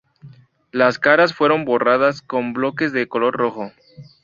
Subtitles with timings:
[0.71, 3.71] Las caras fueron borradas con bloques de color rojo.